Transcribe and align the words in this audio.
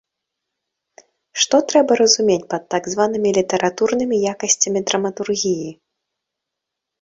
Што 1.43 1.59
трэба 1.71 1.97
разумець 2.01 2.45
пад 2.53 2.63
так 2.75 2.83
званымі 2.93 3.29
літаратурнымі 3.39 4.17
якасцямі 4.33 4.79
драматургіі? 4.93 5.69